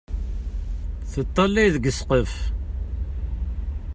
Teṭṭalay 1.11 1.67
deg 1.75 1.85
ssqef. 1.97 2.33